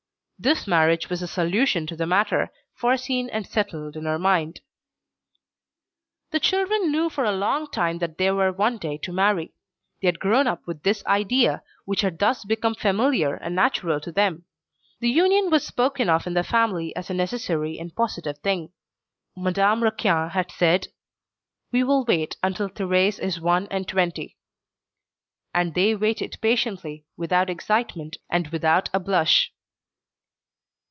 [0.43, 4.61] This marriage was a solution to the matter, foreseen and settled in her mind.
[6.31, 9.53] The children knew for a long time that they were one day to marry.
[10.01, 14.11] They had grown up with this idea, which had thus become familiar and natural to
[14.11, 14.45] them.
[14.99, 18.71] The union was spoken of in the family as a necessary and positive thing.
[19.37, 20.87] Madame Raquin had said:
[21.71, 24.37] "We will wait until Thérèse is one and twenty."
[25.53, 29.53] And they waited patiently, without excitement, and without a blush.